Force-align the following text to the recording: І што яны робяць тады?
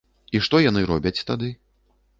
І 0.37 0.41
што 0.45 0.61
яны 0.69 0.87
робяць 0.93 1.17
тады? 1.31 1.55